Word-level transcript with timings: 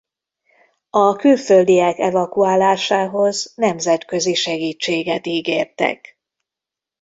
A 0.89 1.15
külföldiek 1.15 1.97
evakuálásához 1.97 3.53
nemzetközi 3.55 4.33
segítséget 4.33 5.27
ígértek. 5.27 6.19